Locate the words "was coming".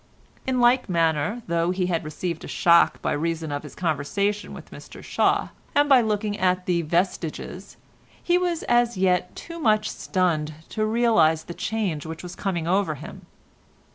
12.23-12.67